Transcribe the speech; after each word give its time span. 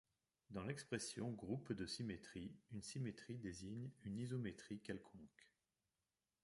Dans 0.49 0.63
l'expression 0.63 1.29
groupe 1.29 1.73
de 1.73 1.85
symétrie, 1.85 2.51
une 2.71 2.81
symétrie 2.81 3.37
désigne 3.37 3.91
une 4.01 4.17
isométrie 4.17 4.79
quelconque. 4.79 5.51